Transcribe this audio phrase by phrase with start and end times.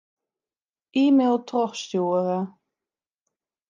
[1.03, 2.39] E-mail trochstjoere.